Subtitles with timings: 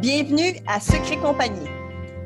[0.00, 1.66] Bienvenue à Secret Compagnie.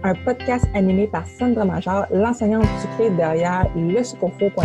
[0.03, 4.63] Un podcast animé par Sandra Major, l'enseignante sucrée derrière lesucofo.com.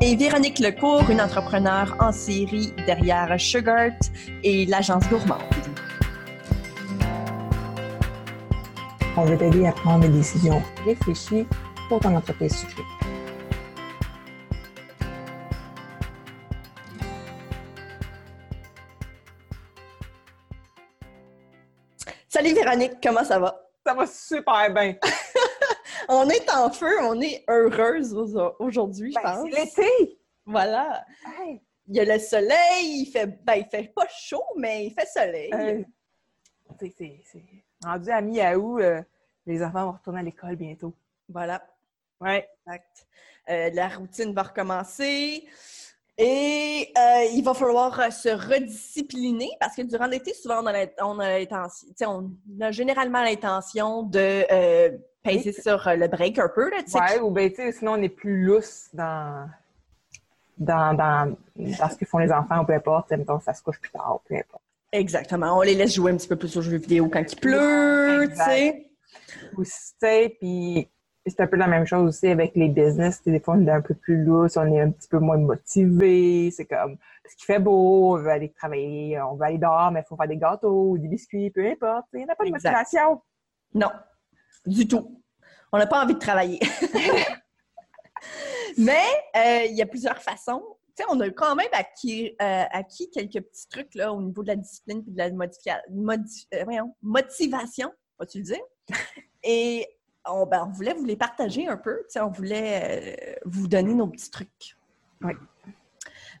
[0.00, 3.92] Et Véronique Lecourt, une entrepreneure en série derrière Sugart
[4.42, 5.38] et l'agence gourmande.
[9.16, 11.46] On veut t'aider à prendre des décisions réfléchies
[11.88, 12.99] pour ton entreprise sucrée.
[22.42, 23.68] Salut Véronique, comment ça va?
[23.84, 24.94] Ça va super bien.
[26.08, 28.14] on est en feu, on est heureuse
[28.58, 29.46] aujourd'hui, je Ben, pense.
[29.52, 30.18] c'est l'été!
[30.46, 31.04] Voilà.
[31.38, 34.94] Hey, Il y a le soleil, il fait, ben, il fait pas chaud, mais il
[34.94, 35.50] fait soleil.
[35.52, 35.82] euh,
[36.80, 37.20] c'est
[37.84, 39.02] rendu à mi-août, euh,
[39.44, 40.94] les enfants vont retourner à l'école bientôt.
[41.28, 41.62] Voilà.
[42.22, 42.48] Ouais.
[42.66, 43.06] Exact.
[43.50, 45.46] Euh, la routine va recommencer.
[46.22, 50.84] Et euh, il va falloir euh, se rediscipliner parce que durant l'été, souvent, on a
[51.02, 51.18] on
[52.06, 54.90] on généralement l'intention de euh,
[55.22, 56.68] peser sur euh, le break un peu.
[56.68, 56.82] Là.
[56.94, 59.48] Ouais, ou ben, tu sais, sinon on est plus lousse dans,
[60.58, 63.10] dans, dans, dans ce que font les enfants, ou peu importe.
[63.12, 64.62] Mettons, ça se couche plus tard, peu importe.
[64.92, 65.56] Exactement.
[65.56, 68.36] On les laisse jouer un petit peu plus aux jeux vidéo quand il pleut, tu
[68.36, 68.90] sais.
[69.56, 70.86] Ou, tu sais, puis
[71.26, 73.22] c'est un peu la même chose aussi avec les business.
[73.24, 76.50] Des fois, on est un peu plus lousse, on est un petit peu moins motivé.
[76.50, 80.00] C'est comme, parce qu'il fait beau, on veut aller travailler, on veut aller dehors, mais
[80.00, 82.06] il faut faire des gâteaux ou des biscuits, peu importe.
[82.14, 82.70] Il n'y a pas de Exact.
[82.72, 83.22] motivation.
[83.74, 83.90] Non,
[84.66, 85.22] du tout.
[85.72, 86.58] On n'a pas envie de travailler.
[88.76, 89.02] Mais
[89.36, 90.62] euh, il y a plusieurs façons.
[91.08, 94.56] On a quand même acquis, euh, acquis quelques petits trucs là, au niveau de la
[94.56, 98.60] discipline et de la modifica- modi- euh, voyons, motivation, vas-tu le dire?
[99.42, 99.86] Et
[100.32, 102.02] on, ben, on voulait vous les partager un peu.
[102.20, 104.76] On voulait euh, vous donner nos petits trucs.
[105.22, 105.32] Oui.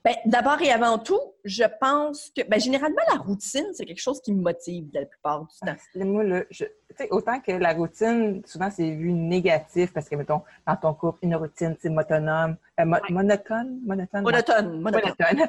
[0.02, 4.20] Ben, D'abord et avant tout, je pense que ben, généralement, la routine, c'est quelque chose
[4.22, 5.74] qui me motive la plupart du temps.
[5.76, 6.64] Ah, Moi, là, je,
[7.10, 11.36] autant que la routine, souvent, c'est vu négatif parce que, mettons, dans ton couple, une
[11.36, 15.14] routine, c'est monotone, euh, mo- monotone, monotone, Monotone, monotone.
[15.18, 15.48] monotone.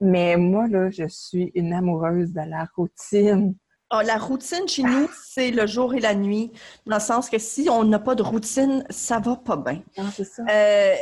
[0.00, 3.54] Mais moi, là, je suis une amoureuse de la routine.
[3.90, 6.52] Ah, la routine chez nous, c'est le jour et la nuit,
[6.86, 9.82] dans le sens que si on n'a pas de routine, ça va pas bien.
[10.12, 10.42] Ça.
[10.50, 10.94] Euh,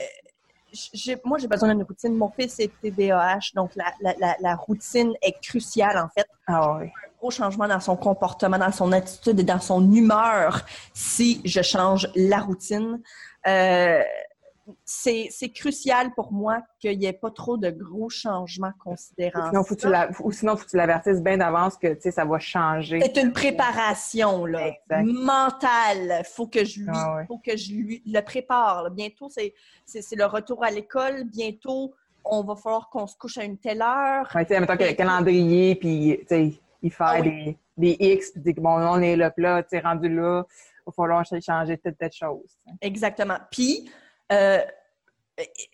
[0.92, 2.14] j'ai- moi, j'ai besoin d'une routine.
[2.14, 6.28] Mon fils est TDAH, donc la, la- la- la routine est cruciale, en fait.
[6.46, 6.88] Ah oui.
[7.18, 10.60] Gros changement dans son comportement, dans son attitude et dans son humeur
[10.94, 13.00] si je change la routine.
[13.48, 14.02] Euh,
[14.84, 19.62] c'est c'est crucial pour moi qu'il n'y ait pas trop de gros changements considérant Sinon,
[19.64, 23.00] faut tu la- ou sinon, faut que tu l'avertisses bien d'avance que, ça va changer.
[23.00, 25.04] C'est une préparation là, Exact.
[25.04, 26.22] mentale.
[26.24, 27.26] Faut que je lui, Ah ouais.
[27.26, 28.82] faut que je lui le prépare.
[28.84, 28.90] là.
[28.90, 31.24] Bientôt, c'est c'est c'est le retour à l'école.
[31.24, 31.94] Bientôt,
[32.24, 34.28] on va falloir qu'on se couche à une telle heure.
[34.34, 36.18] Ouais, tu mettons que le calendrier, puis,
[36.82, 37.56] il fait Ah oui.
[37.76, 41.24] des, des X, puis bon, on est là, tu sais, rendu là, il va falloir
[41.24, 42.58] changer telle, telle chose.
[42.80, 43.36] Exactement.
[43.50, 43.88] Puis,
[44.32, 44.60] euh,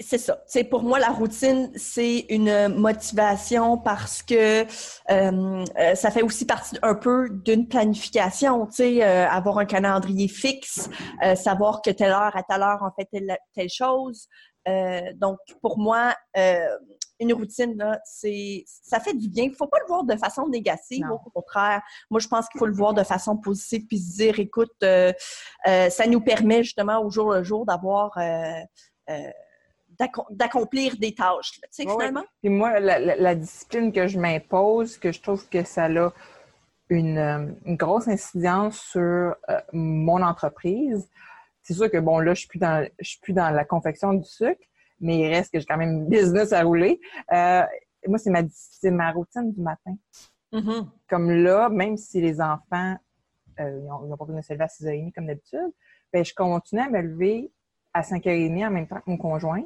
[0.00, 0.42] c'est ça.
[0.46, 4.64] C'est pour moi la routine, c'est une motivation parce que euh,
[5.08, 8.66] euh, ça fait aussi partie un peu d'une planification.
[8.66, 10.90] Tu euh, avoir un calendrier fixe,
[11.24, 14.26] euh, savoir que telle heure à telle heure on fait telle, telle chose.
[14.68, 16.14] Euh, donc, pour moi,
[17.22, 19.44] une routine, là, c'est, ça fait du bien.
[19.44, 21.18] Il faut pas le voir de façon négative, Non.
[21.24, 21.82] au contraire.
[22.10, 25.12] Moi, je pense qu'il faut le voir de façon positive puis se dire, écoute, euh,
[25.66, 28.60] euh, ça nous permet justement au jour le jour d'avoir, euh,
[29.98, 32.24] d'accom- d'accomplir des tâches, tu sais, finalement.
[32.42, 36.10] Puis moi, la, la- la discipline que je m'impose, que je trouve que ça a
[36.88, 39.34] une, une grosse incidence sur
[39.72, 41.08] mon entreprise.
[41.62, 44.12] C'est sûr que bon, là, je suis plus dans je suis plus dans la confection
[44.14, 44.60] du sucre,
[45.02, 46.98] mais il reste que j'ai quand même une business à rouler.
[47.32, 47.62] Euh,
[48.08, 48.42] moi, c'est ma
[48.84, 49.94] ma routine du matin.
[50.52, 50.90] Mhm.
[51.08, 52.96] Comme là, même si les enfants
[53.60, 55.72] euh, ils n'ont pas besoin de se lever à 6h30 comme d'habitude,
[56.12, 57.52] ben, je continue à me lever
[57.92, 59.62] à 5h30 en même temps que mon conjoint,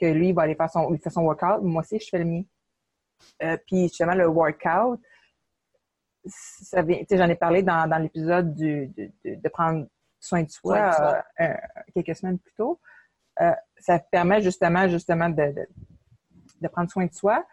[0.00, 1.62] que lui, il va aller faire son, il fait son workout.
[1.62, 2.42] Moi aussi, je fais le mien.
[3.42, 4.98] Euh, puis justement, le workout,
[6.24, 8.88] j'en ai parlé dans, dans l'épisode de,
[9.24, 9.86] de- prendre
[10.20, 11.24] soin de soi Soin de soi.
[11.40, 12.80] euh, euh, quelques semaines plus tôt.
[13.82, 15.54] Ça permet justement, justement de,
[16.60, 17.44] de, prendre soin de soi.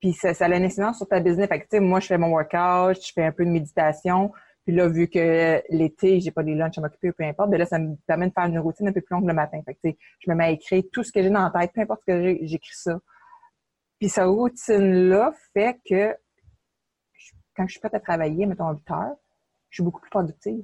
[0.00, 1.48] Puis, ça, ça a une incidence sur ta business.
[1.48, 4.32] Fait que, moi, je fais mon workout, je fais un peu de méditation.
[4.64, 7.66] Puis là, vu que l'été, j'ai pas des lunchs à m'occuper, peu importe, ben là,
[7.66, 9.60] ça me permet de faire une routine un peu plus longue le matin.
[9.64, 11.80] Fait que, je me mets à écrire tout ce que j'ai dans la tête, peu
[11.80, 13.00] importe ce que j'ai, j'écris ça.
[13.98, 16.14] Puis cette routine-là fait que
[17.56, 19.16] quand je suis prête à travailler, mettons à 8 heures,
[19.70, 20.62] je suis beaucoup plus productive.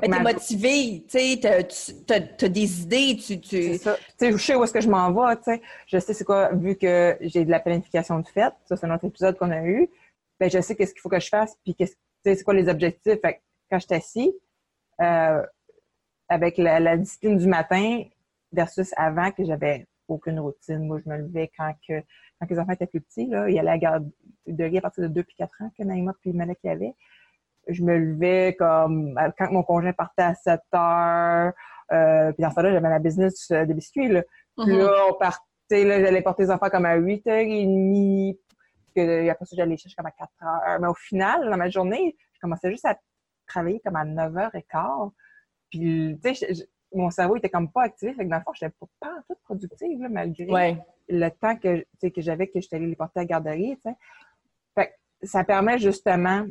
[0.00, 3.22] Mais Ma- t'es motivé, tu sais, t'as- tu as, des idées, tu...
[3.22, 3.78] C'est tu...
[3.78, 3.96] ça.
[3.96, 5.62] Tu sais, je sais où est-ce que je m'en vais, tu sais.
[5.86, 8.54] Je sais c'est quoi, vu que j'ai de la planification de fête.
[8.66, 9.88] Ça, c'est un autre épisode qu'on a eu.
[10.38, 11.94] ben, je sais qu'est-ce qu'il faut que je fasse, puis qu'est-ce,
[12.24, 13.20] c'est quoi les objectifs.
[13.20, 13.38] Fait que
[13.70, 14.32] quand je suis assis,
[15.00, 15.42] euh,
[16.28, 18.02] avec la, discipline du matin
[18.52, 20.86] versus avant que j'avais aucune routine.
[20.86, 22.00] Moi, je me levais quand que
[22.40, 25.04] quand les enfants étaient plus petits, là, il y allait à la garderie à partir
[25.04, 26.94] de 2 puis 4 ans que Naïma puis Malek y avait.
[27.68, 31.52] Je me levais comme quand mon conjoint partait à 7 heures.
[31.92, 34.08] Euh, puis dans ce temps-là, j'avais ma business de biscuits.
[34.08, 34.22] Là,
[34.56, 35.10] puis là mm-hmm.
[35.10, 38.38] on partait, là, j'allais porter les enfants comme à 8h30.
[38.94, 40.80] Puis après ça, j'allais les chercher comme à 4 heures.
[40.80, 42.98] Mais au final, dans ma journée, je commençais juste à
[43.46, 45.12] travailler comme à 9h15.
[45.70, 48.12] Puis, tu sais, mon cerveau était comme pas activé.
[48.14, 50.78] Fait que dans le fond, j'étais pas, pas toute productive, là, malgré
[51.08, 53.96] le temps que, que j'avais que j'étais allée les porter à la garderie, tu sais.
[54.74, 56.46] Fait que ça permet justement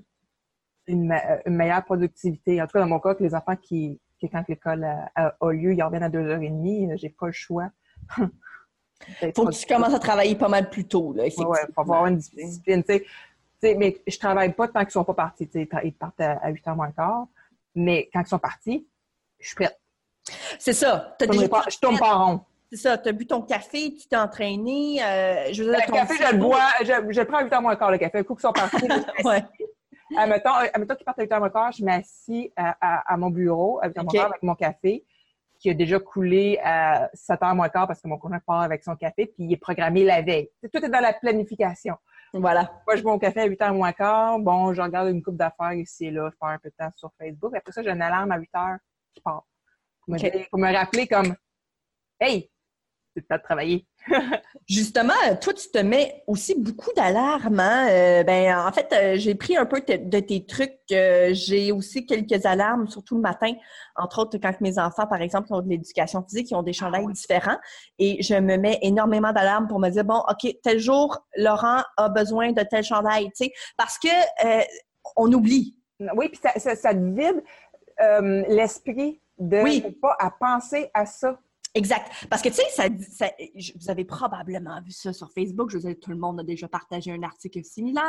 [0.88, 1.14] une,
[1.46, 2.62] meilleure productivité.
[2.62, 4.00] En tout cas, dans mon cas, que les enfants qui,
[4.32, 4.84] quand l'école
[5.16, 7.70] a, lieu, ils reviennent à 2h30, j'ai pas le choix.
[9.36, 11.52] faut que tu commences à travailler pas mal plus tôt, là, effectivement.
[11.52, 13.04] Oui, faut avoir une discipline, tu
[13.62, 13.76] sais.
[13.76, 15.50] mais je travaille pas tant qu'ils sont pas partis.
[15.54, 17.28] Ils partent à, 8h moins quart.
[17.74, 18.86] Mais quand ils sont partis,
[19.40, 19.80] je suis prête.
[20.60, 21.16] C'est ça.
[21.20, 22.42] je, ne tourne pas rond.
[22.72, 22.98] C'est ça.
[22.98, 25.04] Tu as bu ton café, tu t'es entraîné.
[25.04, 26.68] Euh, je le café, je le bois.
[26.82, 28.20] Je, je, prends à 8 h moins quart, le café.
[28.20, 28.88] Un coup qu'ils sont partis,
[29.26, 29.44] ouais.
[30.18, 33.30] Admettons, admettons qu'ils partent à 8 h moins quart, je m'assis à, à, à, mon
[33.30, 35.06] bureau à 8 h moins quart avec mon café
[35.60, 38.84] qui a déjà coulé à 7 h moins quart parce que mon conjoint part avec
[38.84, 40.50] son café, puis il est programmé la veille.
[40.74, 41.96] Tout est dans la planification.
[42.34, 42.72] Voilà.
[42.88, 44.40] Moi, je bois mon café à 8 h moins quart.
[44.40, 46.30] Bon, je regarde une coupe d'affaires ici et là.
[46.32, 47.56] Je perds un peu de temps sur Facebook.
[47.56, 48.78] Après ça, j'ai une alarme à 8 h
[49.14, 49.46] qui part.
[50.50, 51.36] Pour me rappeler comme
[52.20, 52.52] Hey,
[53.16, 53.86] c'est pas de travailler.
[54.68, 57.60] Justement, toi, tu te mets aussi beaucoup d'alarmes.
[57.60, 57.88] Hein?
[57.90, 60.80] Euh, ben, en fait, euh, j'ai pris un peu de tes trucs.
[60.92, 63.54] Euh, j'ai aussi quelques alarmes, surtout le matin.
[63.96, 67.06] Entre autres, quand mes enfants, par exemple, ont de l'éducation physique, ils ont des chandails
[67.08, 67.58] ah différents.
[68.00, 72.10] Et je me mets énormément d'alarmes pour me dire, bon, OK, tel jour, Laurent a
[72.10, 73.26] besoin de tel chandail.
[73.36, 74.10] Tu sais, parce que
[75.16, 75.76] on oublie.
[76.16, 77.44] Oui, puis ça, ça, ça te vide
[78.48, 81.38] l'esprit de pas à penser à ça.
[81.74, 82.12] Exact.
[82.30, 83.32] Parce que, tu sais, ça, ça,
[83.80, 85.70] vous avez probablement vu ça sur Facebook.
[85.70, 88.04] Je vous ai, tout le monde a déjà partagé un article similaire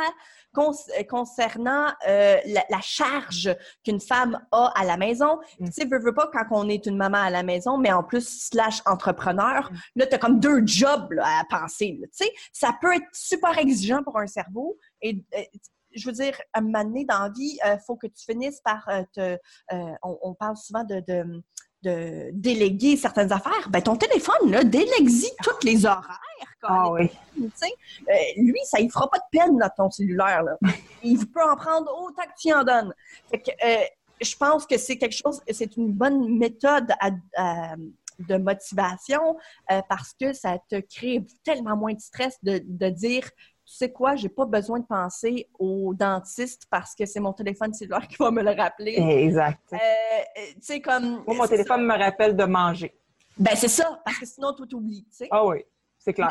[0.53, 3.55] concernant euh, la, charge
[3.85, 5.39] qu'une femme a à la maison.
[5.59, 5.67] Mm.
[5.67, 8.03] Tu sais, veux, veux pas quand on est une maman à la maison, mais en
[8.03, 9.77] plus slash entrepreneur, mm.
[9.95, 11.97] là, tu as comme deux jobs à penser.
[12.01, 14.77] Tu sais, ça peut être super exigeant pour un cerveau.
[15.01, 15.41] Et euh,
[15.95, 18.25] je veux dire, à un moment donné dans la vie, il euh, faut que tu
[18.25, 19.37] finisses par te...
[20.01, 21.41] On, parle souvent de de
[22.33, 26.21] déléguer certaines affaires, ben ton téléphone, là, délègue-y tous les horaires.
[26.63, 27.09] Ah oui.
[27.37, 30.43] Euh, lui, ça ne fera pas de peine, là, ton cellulaire.
[30.43, 30.57] Là.
[31.03, 32.93] Il peut en prendre autant que tu en donnes.
[33.29, 33.83] Fait que, euh,
[34.21, 36.93] je pense que c'est quelque chose, c'est une bonne méthode
[38.19, 39.35] de motivation
[39.71, 43.29] euh, parce que ça te crée tellement moins de stress de, de dire
[43.65, 47.73] tu sais quoi, j'ai pas besoin de penser au dentiste parce que c'est mon téléphone
[47.73, 48.95] cellulaire qui va me le rappeler.
[48.95, 49.59] Exact.
[49.71, 49.77] Euh,
[50.55, 51.23] tu sais, comme.
[51.25, 52.93] Moi, mon téléphone me rappelle de manger.
[53.37, 55.27] Ben, c'est ça, parce que sinon, tout oublie, tu sais.
[55.31, 55.63] Ah oui,
[55.97, 56.29] c'est clair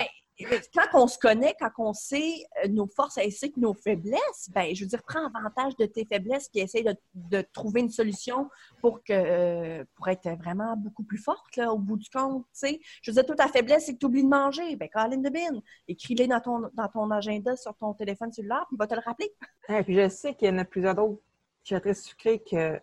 [0.75, 4.75] quand on se connaît, quand on sait euh, nos forces ainsi que nos faiblesses, ben,
[4.75, 6.85] je veux dire, prends avantage de tes faiblesses et essaye
[7.15, 8.49] de, trouver une solution
[8.81, 12.47] pour que euh, pour être vraiment beaucoup plus forte là, au bout du compte.
[12.63, 14.77] Je veux dire, toute ta faiblesse, c'est que tu oublies de manger.
[14.77, 18.77] Ben, Colin de Bin, écris-les dans ton, dans ton agenda sur ton téléphone cellulaire, puis
[18.77, 19.33] il va te le rappeler.
[19.85, 21.21] Puis je sais qu'il y en a plusieurs d'autres
[21.65, 22.81] qui sont très sucrés que,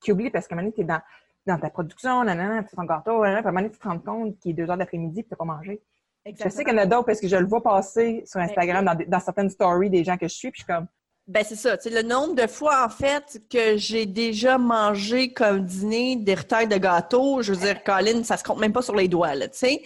[0.00, 1.00] qui oublient parce qu'à un moment donné, tu es dans,
[1.46, 4.52] dans ta production, tu fais ton gâteau, à un moment tu te rends compte qu'il
[4.52, 5.82] est deux heures d'après-midi et tu n'as pas mangé.
[6.26, 8.96] Je sais qu'il y en a d'autres parce que je le vois passer sur Instagram
[9.06, 10.86] dans, certaines stories des gens que je suis, puis je suis comme.
[11.26, 16.16] Ben c'est ça, le nombre de fois en fait que j'ai déjà mangé comme dîner
[16.16, 19.08] des retails de gâteaux, je veux dire, Colin, ça se compte même pas sur les
[19.08, 19.82] doigts, là, tu sais.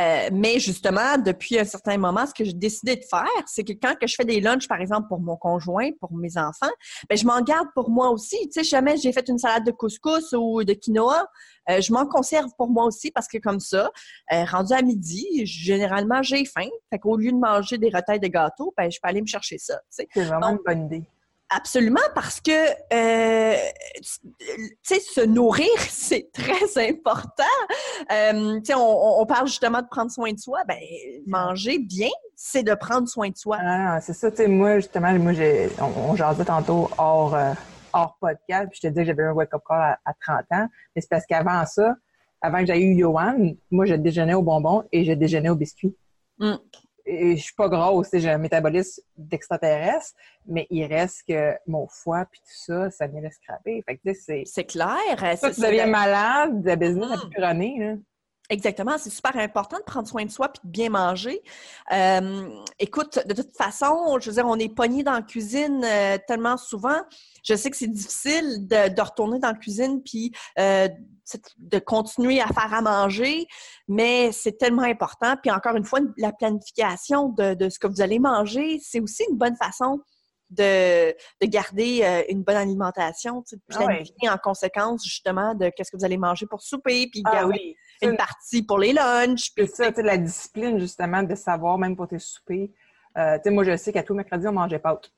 [0.00, 3.72] Euh, mais justement, depuis un certain moment, ce que j'ai décidé de faire, c'est que
[3.72, 6.70] quand que je fais des lunchs, par exemple, pour mon conjoint, pour mes enfants,
[7.08, 8.36] ben, je m'en garde pour moi aussi.
[8.48, 11.26] Tu sais, jamais j'ai fait une salade de couscous ou de quinoa,
[11.68, 13.90] euh, je m'en conserve pour moi aussi parce que comme ça,
[14.32, 16.68] euh, rendu à midi, généralement, j'ai faim.
[16.90, 19.58] Fait qu'au lieu de manger des retailles de gâteaux, ben, je peux aller me chercher
[19.58, 19.80] ça.
[19.88, 21.04] C'est vraiment une bonne idée.
[21.52, 22.52] Absolument, parce que
[22.92, 23.56] euh,
[24.00, 27.42] tu sais, se nourrir, c'est très important.
[28.12, 30.60] Euh, tu sais, on, parle justement de prendre soin de soi.
[30.68, 30.78] Ben,
[31.26, 33.58] manger bien, c'est de prendre soin de soi.
[33.60, 34.30] Ah, c'est ça.
[34.30, 37.52] Tu sais, moi justement, moi j'ai, on, on jasait tantôt hors euh,
[37.92, 38.68] hors podcast.
[38.70, 41.10] Puis je te dis que j'avais un wake up call à, 30 ans, mais c'est
[41.10, 41.96] parce qu'avant ça,
[42.40, 45.96] avant que j'aille eu Johan, moi je déjeunais au bonbon et je déjeunais au biscuit.
[46.38, 46.54] Mm
[47.10, 50.14] et je suis pas grosse, j'ai un métabolisme d'extraterrestre,
[50.46, 53.82] mais il reste que mon foie puis tout ça, ça vient de scraper.
[53.86, 54.42] Fait que c'est...
[54.46, 54.96] C'est clair.
[55.18, 57.96] tu deviens malade, la business a plus là.
[58.50, 61.40] Exactement, c'est super important de prendre soin de soi puis de bien manger.
[61.92, 62.48] Euh,
[62.80, 66.56] écoute, de toute façon, je veux dire, on est pogné dans la cuisine euh, tellement
[66.56, 67.00] souvent.
[67.44, 70.88] Je sais que c'est difficile de, retourner dans la cuisine puis euh,
[71.58, 73.46] de continuer à faire à manger,
[73.86, 75.36] mais c'est tellement important.
[75.40, 79.24] Puis encore une fois, la planification de, de ce que vous allez manger, c'est aussi
[79.30, 80.00] une bonne façon
[80.50, 85.92] de, de garder euh, une bonne alimentation, de ah planifier en conséquence justement de qu'est-ce
[85.92, 87.46] que vous allez manger pour souper, puis ah
[88.02, 89.52] une partie pour les lunchs.
[89.54, 92.70] Puis ça, la discipline justement de savoir même pour tes soupers.
[93.18, 95.10] Euh, moi, je sais qu'à tous mercredis, on mangeait pâtes.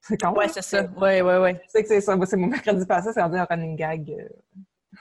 [0.00, 0.32] C'est con.
[0.34, 0.82] Ouais, c'est ça.
[1.00, 1.50] Oui, oui, oui.
[1.64, 2.16] Je sais que c'est ça.
[2.26, 4.10] c'est mon mercredi passé, c'est rendu un running gag.
[4.10, 4.28] Euh,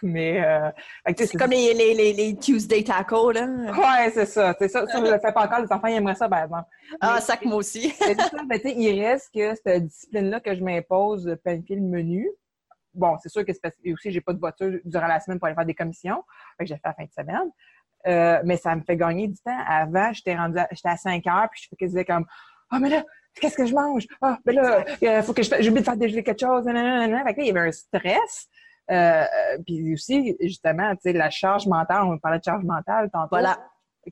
[0.02, 0.72] mais euh,
[1.16, 3.46] c'est comme les, les, les, Tuesday tacos, là.
[3.46, 4.56] Ouais, c'est ça.
[4.58, 4.86] C'est ça.
[4.96, 6.64] On ne le fait pas encore, les enfants ils aimeraient ça, ben bon.
[7.00, 7.94] Ah, ça que moi aussi.
[8.08, 12.30] mais ça, ben, il reste que cette discipline-là que je m'impose de planifier le menu.
[12.94, 15.40] Bon, c'est sûr que c'est parce que aussi, j'ai pas de voiture durant la semaine
[15.40, 16.24] pour aller faire des commissions.
[16.58, 17.50] Fait que j'ai fait la fin de semaine.
[18.06, 19.58] Euh, mais ça me fait gagner du temps.
[19.68, 22.26] Avant, j'étais rendue j'étais à 5 heures, puis je faisais comme
[22.70, 23.04] Ah, oh, mais là,
[23.36, 24.06] qu'est-ce que je mange?
[24.22, 26.66] Ah, ben là, il euh, faut que je j'ai oublié de faire déjeuner quelque chose.
[26.66, 28.50] Fait que là, il y avait un stress.
[28.92, 29.26] Euh,
[29.66, 33.30] puis aussi, justement, tu sais, la charge mentale, on parlait de charge mentale tantôt.
[33.32, 33.58] Voilà.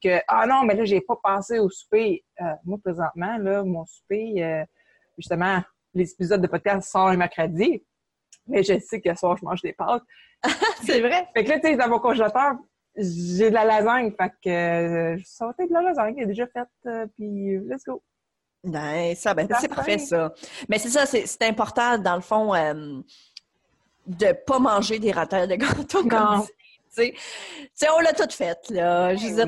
[0.02, 2.24] Que, ah non, mais là, j'ai pas pensé au souper.
[2.40, 4.64] Euh, moi, présentement, là, mon souper, euh,
[5.18, 5.62] justement,
[5.94, 7.84] les épisodes de podcast sortent un mercredi,
[8.48, 10.04] mais je sais que ce soir, je mange des pâtes.
[10.84, 11.28] c'est vrai.
[11.36, 12.54] Fait que là, tu sais, dans mon congélateur,
[12.96, 14.12] j'ai de la lasagne.
[14.20, 18.02] Fait que euh, je sortais de la lasagne qui est déjà faite, puis let's go.
[18.64, 20.34] Ben, ça, ben, c'est parfait, ça.
[20.70, 22.54] Mais c'est ça, c'est important, dans le fond,
[24.08, 26.46] de pas manger des ratels de gâteau comme
[26.96, 27.14] tu
[27.74, 29.14] sais, on l'a tout fait, là.
[29.14, 29.46] Veux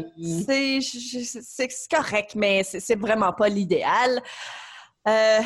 [0.47, 4.21] dire, c'est correct, mais c'est vraiment pas l'idéal.
[5.07, 5.39] Euh,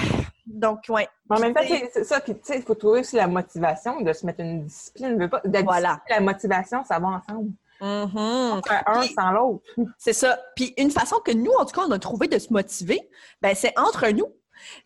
[0.47, 1.01] donc, oui.
[1.29, 1.61] En même temps,
[1.91, 2.21] c'est ça.
[2.21, 5.29] Puis, tu sais, il faut trouver aussi la motivation de se mettre une discipline.
[5.29, 6.01] Pas, voilà.
[6.09, 7.51] La motivation, ça va ensemble.
[7.81, 9.63] Mm Un sans l'autre.
[9.97, 10.39] C'est ça.
[10.55, 13.09] Puis, une façon que nous, en tout cas, on a trouvé de se motiver,
[13.41, 14.27] ben, c'est entre nous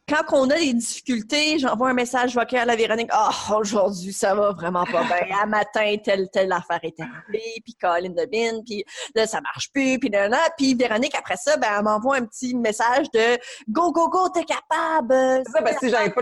[0.08, 3.10] quand on a des difficultés, j'envoie un message vocal à la Véronique.
[3.14, 5.38] Oh, aujourd'hui, ça va vraiment pas bien.
[5.42, 8.84] À matin, telle, telle affaire est arrivée, puis Colin de Bin, puis
[9.16, 10.40] là, ça marche plus, puis là, là.
[10.58, 13.38] Puis Véronique, après ça, ben, elle m'envoie un petit message de
[13.70, 15.44] Go, go, go, t'es capable!
[15.46, 16.22] C'est ça, parce que j'avais pas,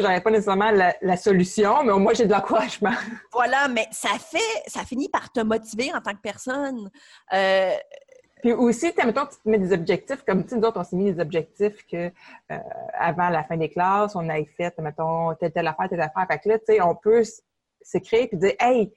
[0.00, 2.92] j'avais pas nécessairement la, solution, mais au moins, j'ai de l'encouragement.
[3.32, 6.90] Voilà, mais ça fait, ça finit par te motiver en tant que personne.
[7.32, 7.74] Euh,
[8.44, 11.10] puis aussi, mettons, tu te mets des objectifs, comme tu nous autres, on s'est mis
[11.10, 12.10] des objectifs que
[12.50, 12.58] euh,
[12.92, 16.26] avant la fin des classes, on avait fait, mettons, telle, telle affaire, telle affaire.
[16.30, 17.22] Fait que là, tu sais, on peut
[17.80, 18.92] s'écrire puis dire Hey,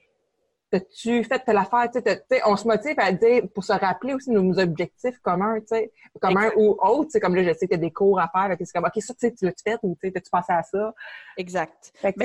[0.70, 1.90] as-tu fait telle affaire?
[1.90, 5.68] Tu sais, on se motive à dire pour se rappeler aussi nos objectifs communs, tu
[5.68, 7.18] sais, communs ou autres.
[7.18, 8.54] Comme là, je sais y a des cours à faire.
[8.60, 10.92] C'est comme OK, ça, tu l'as-tu fait ou tu as-tu pensé à ça?
[11.38, 11.90] Exact.
[11.94, 12.22] Fait que,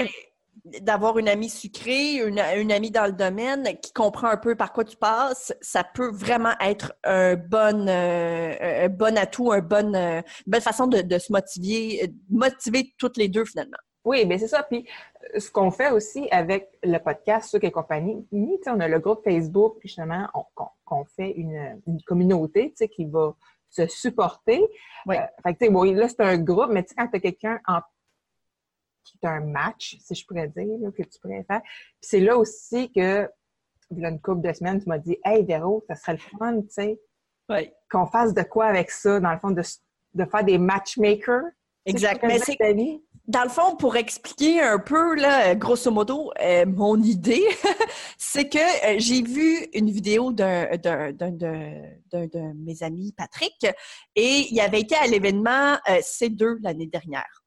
[0.81, 4.83] d'avoir une amie sucrée, une, amie dans le domaine qui comprend un peu par quoi
[4.83, 10.21] tu passes, ça peut vraiment être un bon, euh, un bon atout, un bon, euh,
[10.45, 13.77] une bonne façon de, se motiver, motiver toutes les deux finalement.
[14.05, 14.63] Oui, bien c'est ça.
[14.63, 14.85] Puis
[15.37, 18.25] ce qu'on fait aussi avec le podcast Sucre et compagnie,
[18.67, 20.27] on a le groupe Facebook, puis justement,
[20.87, 23.33] on, fait une, communauté qui va
[23.69, 24.61] se supporter.
[25.05, 25.15] Oui.
[25.15, 27.59] Euh, fait que, bon, là, c'est un groupe, mais tu sais, quand tu as quelqu'un
[27.67, 27.79] en
[29.03, 31.61] qui est un match, si je pourrais dire, que tu pourrais faire.
[31.61, 33.29] Puis c'est là aussi que,
[33.91, 36.37] il y a une couple de semaines, tu m'as dit Hey Véro, ça serait le
[36.37, 36.99] fun, tu sais,
[37.91, 39.61] qu'on fasse de quoi avec ça, dans le fond, de,
[40.13, 41.43] de faire des matchmakers.
[41.85, 42.23] Exact.
[42.23, 42.57] Mais c'est
[43.25, 47.45] dans le fond, pour expliquer un peu, là, grosso modo, euh, mon idée,
[48.17, 53.65] c'est que euh, j'ai vu une vidéo d'un de mes amis, Patrick,
[54.15, 57.42] et il avait été à l'événement euh, C2 l'année dernière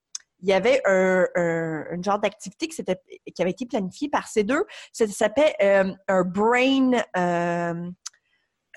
[0.47, 4.65] il y avait un, un, genre d'activité qui, qui avait été planifiée par ces deux.
[4.93, 6.93] Ça s'appelait euh, un brain...
[7.17, 7.91] Euh,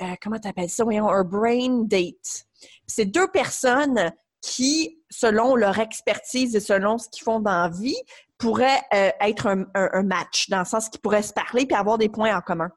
[0.02, 0.84] euh, comment tu appelles ça?
[0.84, 2.48] un brain date.
[2.88, 4.12] C'est deux personnes
[4.42, 8.02] qui, selon leur expertise et selon ce qu'ils font dans la vie,
[8.40, 12.10] pourraient être un, un, match, dans le sens qu'ils pourraient se parler puis avoir des
[12.10, 12.70] points en commun.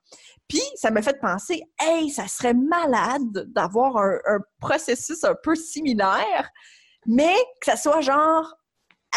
[0.48, 5.54] Puis, ça m'a fait penser, hey, ça serait malade d'avoir un, un processus un peu
[5.54, 6.50] similaire,
[7.06, 8.52] mais que ça soit genre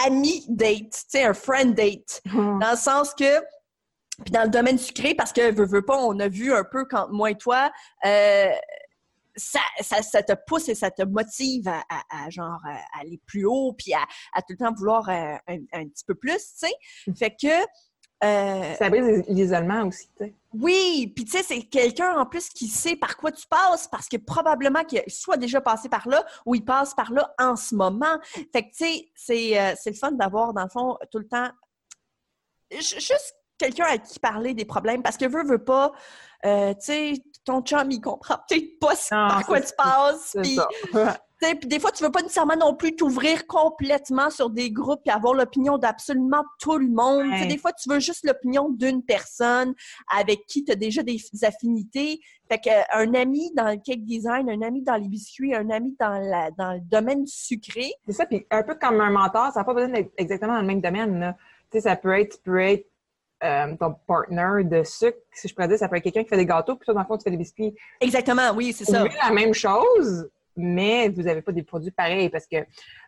[0.06, 2.22] ami date, tu sais, un friend date.
[2.26, 2.60] Hmm.
[2.60, 3.40] Dans le sens que,
[4.24, 6.86] puis dans le domaine sucré, parce que, veux, veux pas, on a vu un peu
[6.86, 7.72] quand moi et toi,
[8.06, 8.52] euh,
[9.36, 12.62] ça, ça, te pousse et ça te motive à, genre
[12.98, 14.06] aller plus haut puis à,
[14.42, 16.74] tout le temps vouloir euh, un, un, petit peu plus, tu sais.
[17.08, 17.16] Hmm.
[17.16, 17.66] Fait que
[18.24, 20.34] euh, ça brise l'isolement aussi, tu sais.
[20.54, 24.08] Oui, puis tu sais, c'est quelqu'un en plus qui sait par quoi tu passes parce
[24.08, 27.76] que probablement qu'il soit déjà passé par là ou il passe par là en ce
[27.76, 28.18] moment.
[28.54, 31.50] Fait que tu sais, euh, c'est le fun d'avoir dans le fond tout le temps
[32.72, 35.92] juste quelqu'un à qui parler des problèmes parce que veut, veut pas,
[36.46, 37.14] euh, tu sais,
[37.46, 40.36] ton chum, il comprend peut-être pas par quoi tu passes.
[40.42, 40.60] Puis,
[41.40, 45.10] Puis des fois, tu veux pas nécessairement non plus t'ouvrir complètement sur des groupes et
[45.10, 47.30] avoir l'opinion d'absolument tout le monde.
[47.48, 49.74] Des fois, tu veux juste l'opinion d'une personne
[50.16, 52.20] avec qui tu as déjà des affinités.
[52.50, 56.20] Fait qu'un ami dans le cake design, un ami dans les biscuits, un ami dans,
[56.20, 57.92] la, dans le domaine sucré.
[58.06, 60.62] C'est ça, puis un peu comme un mentor, ça n'a pas besoin d'être exactement dans
[60.62, 61.36] le même domaine.
[61.72, 62.88] Tu sais, ça peut être, peut être
[63.44, 66.38] euh, ton partner de sucre, si je pourrais dire, ça peut être quelqu'un qui fait
[66.38, 67.76] des gâteaux, puis toi, dans le fond, tu fais des biscuits.
[68.00, 69.04] Exactement, oui, c'est ça.
[69.04, 72.58] la même chose, mais vous n'avez pas des produits pareils parce que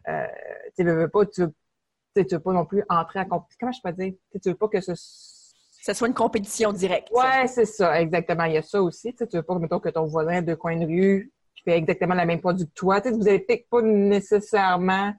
[0.08, 0.27] euh,
[0.77, 1.54] tu veux pas, tu veux,
[2.16, 3.58] veux pas non plus entrer en compétition.
[3.60, 4.13] Comment je peux dire?
[4.42, 4.94] Tu veux pas que ce
[5.88, 7.10] ce soit une compétition directe.
[7.12, 8.44] Ouais, c'est ça, exactement.
[8.44, 9.13] Il y a ça aussi.
[9.13, 12.25] Tu veux pas, mettons, que ton voisin de coin de rue qui fait exactement la
[12.25, 13.00] même produit que toi.
[13.00, 15.13] Tu vous n'avez peut-être pas nécessairement.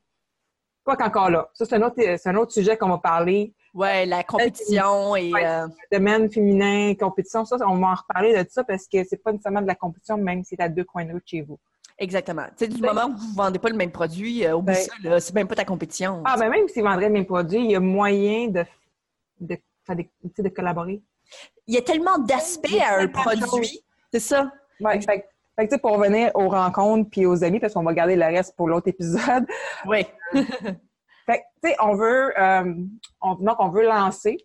[0.85, 1.49] Quoi qu'encore là.
[1.55, 3.55] Ça, c'est un autre, c'est un autre sujet qu'on va parler.
[3.75, 5.33] Ouais, la compétition et.
[5.35, 5.67] Euh...
[5.91, 9.63] domaine féminin, compétition, ça, on va en reparler de ça parce que c'est pas nécessairement
[9.63, 11.59] de la compétition, même si c'est à deux coins de rue chez vous.
[11.99, 12.45] Exactement.
[12.57, 14.73] Tu sais, du ben moment où vous ne vendez pas le même produit, au bout
[14.73, 16.23] de ça, c'est même pas ta compétition.
[16.25, 18.65] Ah, ben même s'ils vendraient le même produit, il y a moyen de,
[19.41, 21.03] de, de, de collaborer.
[21.67, 23.83] Il y a tellement d'aspects à un produit.
[24.13, 24.53] C'est ça.
[24.81, 25.03] Oui.
[25.03, 28.55] Fait, fait pour revenir aux rencontres puis aux amis, parce qu'on va garder le reste
[28.57, 29.45] pour l'autre épisode.
[29.87, 30.07] Oui.
[30.33, 32.75] fait tu sais, on veut, euh,
[33.21, 34.37] on, donc, on veut lancer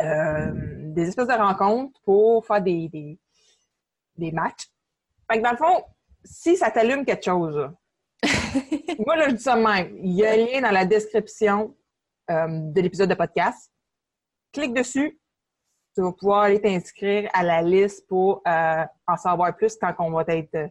[0.00, 3.18] euh, des espèces de rencontres pour faire des, des,
[4.16, 4.68] des matchs.
[5.30, 5.84] Fait que dans le fond,
[6.24, 7.70] si ça t'allume quelque chose,
[9.06, 9.96] moi, là, je dis ça même.
[10.02, 11.74] Il y a un lien dans la description
[12.30, 13.72] euh, de l'épisode de podcast.
[14.52, 15.18] Clique dessus.
[15.94, 20.10] Tu vas pouvoir aller t'inscrire à la liste pour euh, en savoir plus quand on
[20.12, 20.68] va être euh,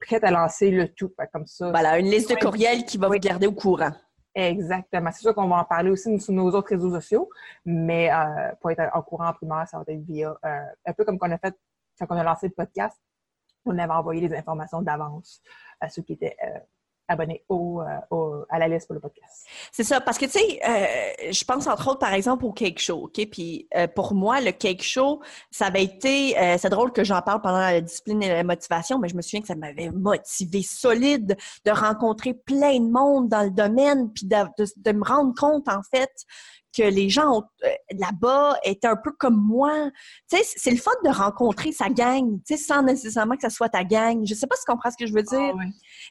[0.00, 1.12] prête à lancer le tout.
[1.32, 1.70] Comme ça.
[1.70, 3.92] Voilà, une liste de courriels qui va vous garder au courant.
[4.34, 5.10] Exactement.
[5.12, 7.28] C'est sûr qu'on va en parler aussi sur nos autres réseaux sociaux,
[7.66, 8.10] mais
[8.62, 11.36] pour être en courant en primaire, ça va être via un peu comme qu'on a
[11.36, 11.54] fait
[11.98, 12.98] quand on a lancé le podcast
[13.64, 15.40] on avait envoyé les informations d'avance
[15.80, 16.58] à ceux qui étaient euh,
[17.08, 17.54] abonnés euh,
[18.10, 19.46] au, à la liste pour le podcast.
[19.70, 22.78] C'est ça, parce que tu sais, euh, je pense entre autres par exemple au cake
[22.78, 27.20] show, ok, puis pour moi le cake show, ça avait été, c'est drôle que j'en
[27.20, 30.62] parle pendant la discipline et la motivation, mais je me souviens que ça m'avait motivé
[30.62, 31.36] solide
[31.66, 36.10] de rencontrer plein de monde dans le domaine, puis de me rendre compte en fait
[36.76, 39.90] que les gens euh, là-bas étaient un peu comme moi.
[40.30, 43.50] Tu sais, c'est le fun de rencontrer sa gang, tu sais, sans nécessairement que ça
[43.50, 44.24] soit ta gang.
[44.24, 45.54] Je sais pas si tu comprends ce que je veux dire.
[45.58, 45.64] Ah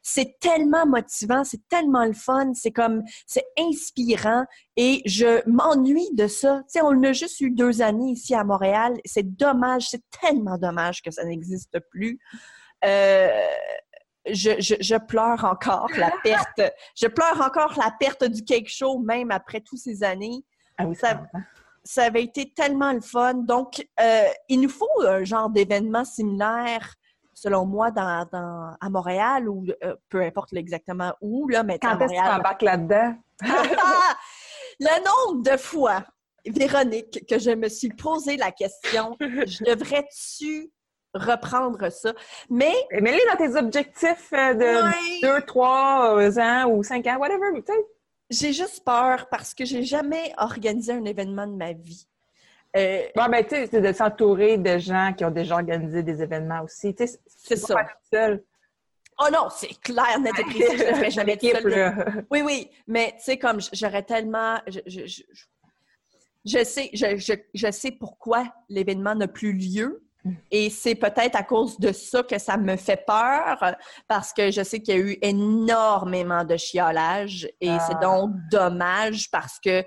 [0.03, 4.45] c'est tellement motivant, c'est tellement le fun, c'est comme, c'est inspirant
[4.77, 6.61] et je m'ennuie de ça.
[6.63, 8.93] Tu sais, on a juste eu deux années ici à Montréal.
[9.05, 12.19] C'est dommage, c'est tellement dommage que ça n'existe plus.
[12.85, 13.29] Euh,
[14.27, 16.61] je, je, je, pleure encore la perte.
[16.95, 20.43] Je pleure encore la perte du cake show, même après toutes ces années.
[20.81, 21.21] Ah oui, ça,
[21.83, 23.33] ça avait été tellement le fun.
[23.33, 26.95] Donc, euh, il nous faut un genre d'événement similaire,
[27.33, 31.99] selon moi, dans, dans, à Montréal ou euh, peu importe exactement où, là, mais Quand
[31.99, 33.15] est-ce que tu là-dedans?
[34.79, 36.03] le nombre de fois,
[36.45, 40.71] Véronique, que je me suis posé la question, je devrais-tu
[41.13, 42.13] reprendre ça?
[42.49, 42.73] Mais.
[42.91, 47.73] Mais les dans tes objectifs euh, de deux, trois ans ou cinq ans, whatever, tu
[47.73, 47.79] sais.
[48.31, 52.07] J'ai juste peur parce que j'ai jamais organisé un événement de ma vie.
[52.77, 56.21] Euh, bon, ben, tu sais, c'est de s'entourer de gens qui ont déjà organisé des
[56.23, 56.95] événements aussi.
[56.95, 57.75] Tu sais, c'est ça.
[57.75, 58.43] Pas seul.
[59.19, 62.25] Oh non, c'est clair, net et précis, je ne ferais jamais seul.
[62.31, 64.59] Oui, oui, mais tu sais, comme j'aurais tellement...
[64.65, 65.23] Je, je, je,
[66.45, 70.03] je sais, je, je, sais pourquoi l'événement n'a plus lieu,
[70.51, 73.75] et c'est peut-être à cause de ça que ça me fait peur,
[74.07, 77.99] parce que je sais qu'il y a eu énormément de chiolage et c'est ah.
[78.01, 79.83] donc dommage parce que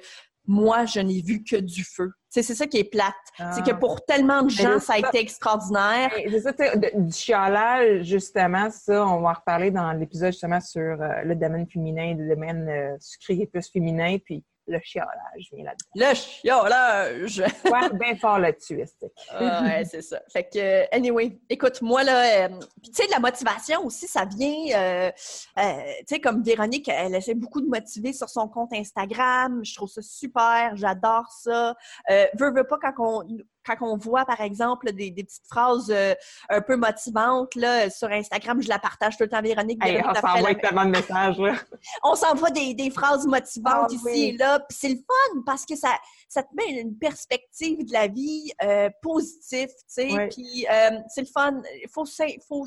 [0.46, 2.12] moi, je n'ai vu que du feu.
[2.28, 3.14] C'est ça qui est plate.
[3.52, 3.76] C'est que ah.
[3.76, 6.10] pour tellement de gens, ça a été extraordinaire.
[6.28, 11.22] C'est ça, du chiolage, justement, ça, on va en reparler dans l'épisode justement sur euh,
[11.24, 14.18] le domaine féminin, le domaine euh, sucré et plus féminin.
[14.22, 15.90] Puis le chiolage vient là-dedans.
[15.94, 17.38] Le chiolage!
[17.64, 18.84] ouais, bien fort là-dessus,
[19.30, 20.20] ah, ouais, c'est ça.
[20.32, 25.10] Fait que, anyway, écoute, moi, là, euh, tu sais, la motivation aussi, ça vient, euh,
[25.58, 29.64] euh, tu sais, comme Véronique, elle essaie beaucoup de motiver sur son compte Instagram.
[29.64, 31.74] Je trouve ça super, j'adore ça.
[32.08, 33.26] veux, veux pas, quand on,
[33.64, 36.14] quand on voit, par exemple, des, petites phrases euh,
[36.48, 39.82] un peu motivantes là, sur Instagram, je la partage tout le temps, Véronique.
[39.82, 41.36] on s'envoie tellement de messages.
[42.02, 44.60] on s'envoie des, des, phrases motivantes ah ici et là.
[44.60, 45.90] Puis c'est le fun parce que ça,
[46.28, 50.28] ça te met une perspective de la vie euh, positive, tu sais.
[50.30, 51.60] Puis euh, c'est le fun.
[51.82, 52.66] Il faut, faut,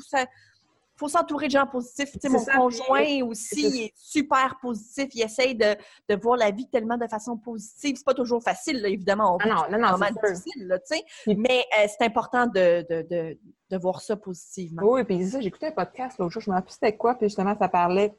[1.06, 2.10] s'entourer de gens positifs.
[2.12, 5.06] Tu sais, mon conjoint aussi est super positif.
[5.14, 5.76] Il essaye de,
[6.08, 7.94] de, voir la vie tellement de façon positive.
[7.96, 9.36] C'est pas toujours facile, évidemment.
[9.36, 11.04] On ah non, non, non, c'est difficile, là, tu sais.
[11.36, 13.38] Mais euh, c'est important de, de,
[13.70, 14.82] de, voir ça positivement.
[14.82, 15.40] Oui, puis c'est ça.
[15.40, 16.42] J'écoutais un podcast l'autre jour.
[16.42, 17.14] Je me rappelle c'était quoi.
[17.14, 18.12] Puis justement, ça parlait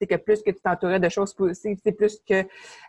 [0.00, 2.42] c'est que plus que tu t'entourais de choses positives, c'est plus que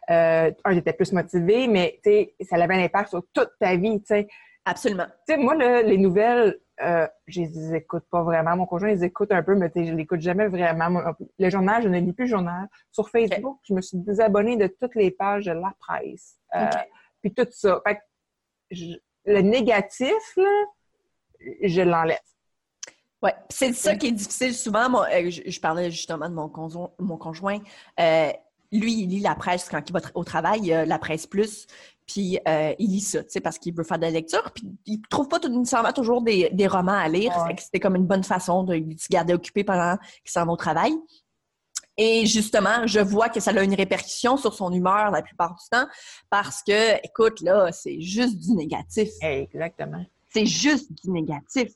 [0.09, 1.99] euh, un, j'étais plus motivé, mais
[2.41, 4.27] ça avait un impact sur toute ta vie, tu sais.
[4.63, 5.07] Absolument.
[5.27, 8.55] Tu sais, moi, les nouvelles, euh, je les écoute pas vraiment.
[8.55, 11.01] Mon conjoint les écoute un peu, mais je l'écoute jamais vraiment.
[11.39, 12.67] Le journal, je ne lis plus le journal.
[12.91, 16.37] Sur Facebook, je me suis désabonnée de toutes les pages de la presse.
[16.55, 16.65] Euh,
[17.21, 17.81] Puis tout ça.
[17.85, 18.75] Fait que
[19.25, 20.65] le négatif, là,
[21.61, 22.17] je l'enlève.
[23.21, 25.03] Oui, c'est ça qui est difficile souvent.
[25.03, 26.89] Euh, je, parlais justement de mon, conjoint.
[26.97, 27.59] Mon conjoint.
[27.99, 28.31] Euh,
[28.71, 31.67] lui, il lit la presse quand il va au travail, la presse plus,
[32.11, 35.29] puis euh, il lit ça, parce qu'il veut faire de la lecture, puis il trouve
[35.29, 37.33] pas tout, nécessairement toujours des, romans à lire.
[37.57, 40.93] C'était comme une bonne façon de se garder occupé pendant qu'il s'en va au travail.
[41.97, 45.63] Et justement, je vois que ça a une répercussion sur son humeur la plupart du
[45.69, 45.87] temps
[46.29, 49.09] parce que, écoute, là, c'est juste du négatif.
[49.21, 50.03] Exactement.
[50.33, 51.69] C'est juste du négatif.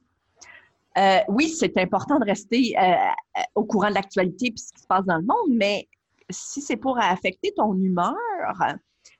[0.97, 4.87] Euh, oui, c'est important de rester euh, au courant de l'actualité et ce qui se
[4.87, 5.87] passe dans le monde, mais
[6.29, 8.15] si c'est pour affecter ton humeur,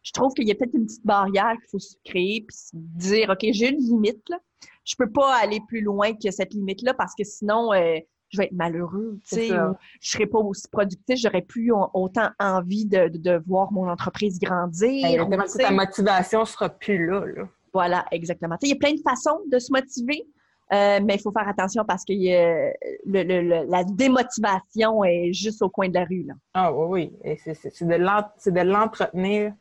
[0.06, 3.30] je trouve qu'il y a peut-être une petite barrière qu'il faut se créer puis dire,
[3.32, 4.38] OK, j'ai une limite, là.
[4.86, 7.98] Je peux pas aller plus loin que cette limite-là parce que sinon, euh,
[8.30, 12.86] je vais être malheureux, tu sais, je serai pas aussi productif, j'aurais plus autant envie
[12.86, 15.06] de, de, voir mon entreprise grandir.
[15.08, 17.48] Exactement, ta motivation sera plus là, là.
[17.74, 18.58] Voilà, exactement.
[18.62, 20.28] il y a plein de façons de se motiver.
[20.74, 25.90] Euh, mais il faut faire attention parce que le, la démotivation est juste au coin
[25.90, 26.24] de la rue.
[26.24, 26.34] Là.
[26.56, 27.38] Ah oui, oui.
[27.44, 29.54] C'est de l'entretenir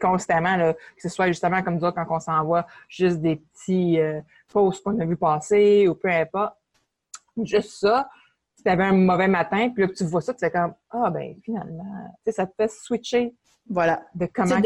[0.00, 4.20] constamment, là, que ce soit justement comme ça quand on s'envoie juste des petits euh,
[4.52, 6.54] posts qu'on a vu passer ou peu importe.
[7.42, 8.08] Juste ça.
[8.56, 11.10] Si tu avais un mauvais matin, puis là, tu vois ça, tu fais comme Ah
[11.10, 13.34] ben finalement, ça te fait switcher.
[13.68, 14.02] Voilà.
[14.14, 14.60] De comment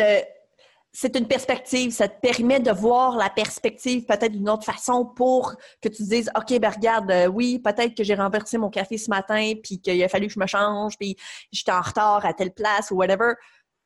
[0.96, 1.90] c'est une perspective.
[1.90, 6.09] Ça te permet de voir la perspective peut-être d'une autre façon pour que tu te
[6.09, 9.81] dises, OK, ben regarde, euh, oui, peut-être que j'ai renversé mon café ce matin, puis
[9.81, 11.16] qu'il a fallu que je me change, puis
[11.50, 13.35] j'étais en retard à telle place ou whatever.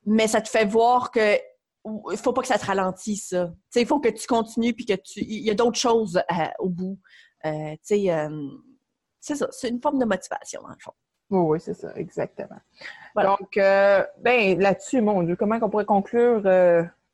[0.08, 1.36] Mais ça te fait voir que
[2.10, 3.34] il faut pas que ça te ralentisse,
[3.74, 5.20] il faut que tu continues, puis que tu...
[5.20, 6.98] Il y a d'autres choses euh, au bout.
[7.46, 9.48] Euh, c'est ça.
[9.50, 10.92] C'est une forme de motivation, dans le fond.
[11.30, 12.58] Oui, oui, c'est ça, exactement.
[13.16, 16.42] Donc, ben là-dessus, mon Dieu, comment on pourrait conclure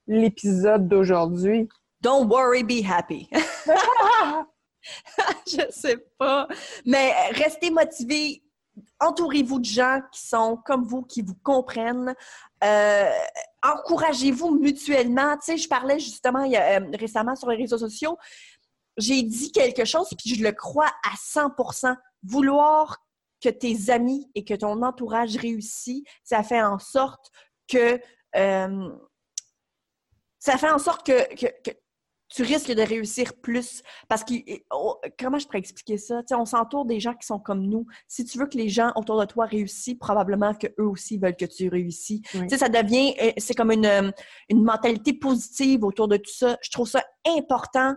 [0.07, 1.69] l'épisode d'aujourd'hui?
[2.01, 3.29] Don't worry, be happy.
[5.47, 6.49] je sais pas.
[6.85, 8.43] Mais restez motivés.
[9.01, 12.15] Entourez-vous de gens qui sont comme vous, qui vous comprennent.
[12.63, 13.11] Euh,
[13.63, 15.37] encouragez-vous mutuellement.
[15.37, 18.17] Tu sais, je parlais justement euh, récemment sur les réseaux sociaux.
[18.97, 23.05] J'ai dit quelque chose, puis je le crois à 100% Vouloir
[23.43, 27.31] que tes amis et que ton entourage réussissent, ça fait en sorte
[27.69, 28.01] que
[28.37, 28.89] euh,
[30.39, 31.71] ça fait en sorte que,
[32.35, 33.83] tu risques de réussir plus.
[34.09, 34.35] Parce que,
[34.73, 36.23] oh, comment je pourrais expliquer ça?
[36.33, 37.87] on s'entoure des gens qui sont comme nous.
[38.09, 41.45] Si tu veux que les gens autour de toi réussissent, probablement qu'eux aussi veulent que
[41.45, 42.23] tu réussis.
[42.49, 44.13] Ça devient, euh, c'est comme une,
[44.49, 46.59] une mentalité positive autour de tout ça.
[46.61, 47.95] Je trouve ça important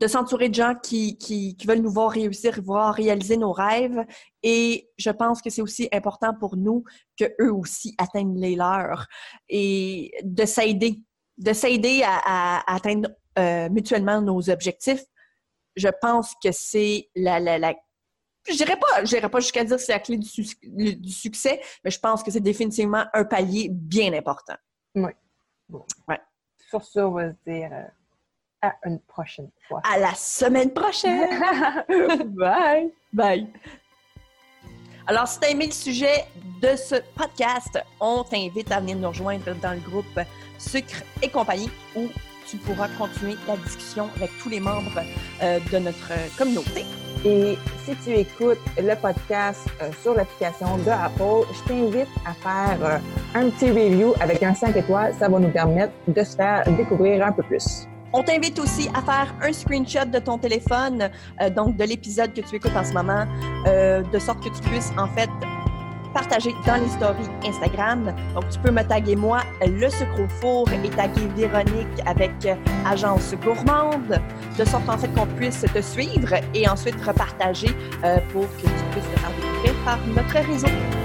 [0.00, 4.04] de s'entourer de gens qui, qui, veulent nous voir réussir, voir réaliser nos rêves.
[4.42, 6.84] Et je pense que c'est aussi important pour nous
[7.16, 9.06] qu'eux aussi atteignent les leurs
[9.48, 11.02] et de s'aider,
[11.38, 15.04] de s'aider à, atteindre euh, mutuellement nos objectifs.
[15.76, 17.74] Je pense que c'est la, la, la
[18.48, 21.60] je dirais pas, je dirais pas jusqu'à dire que c'est la clé du, du, succès,
[21.82, 24.56] mais je pense que c'est définitivement un palier bien important.
[24.94, 25.10] Oui.
[25.68, 25.84] Bon.
[26.06, 26.20] Ouais.
[26.68, 27.84] Sur ça, on va se dire euh,
[28.60, 29.80] à une prochaine fois.
[29.90, 31.28] À la semaine prochaine!
[32.34, 32.92] Bye!
[33.12, 33.48] Bye!
[35.06, 36.24] Alors, si tu as aimé le sujet
[36.62, 40.18] de ce podcast, on t'invite à venir nous rejoindre dans le groupe
[40.58, 42.08] Sucre et compagnie où
[42.46, 45.02] tu pourras continuer la discussion avec tous les membres
[45.42, 46.86] euh, de notre communauté.
[47.24, 52.78] Et si tu écoutes le podcast euh, sur l'application de Apple, je t'invite à faire
[52.82, 52.98] euh,
[53.34, 55.14] un petit review avec un 5 étoiles.
[55.18, 57.86] Ça va nous permettre de se faire découvrir un peu plus.
[58.16, 61.10] On t'invite aussi à faire un screenshot de ton téléphone,
[61.42, 63.26] euh, donc de l'épisode que tu écoutes en ce moment,
[63.66, 65.28] euh, de sorte que tu puisses en fait
[66.14, 68.14] partager dans les Instagram.
[68.34, 72.54] Donc, tu peux me taguer moi, le sucre four, et taguer Véronique avec euh,
[72.86, 74.20] Agence Gourmande,
[74.56, 77.74] de sorte en fait qu'on puisse te suivre et ensuite repartager
[78.32, 81.03] pour que tu puisses te faire découvrir par notre réseau.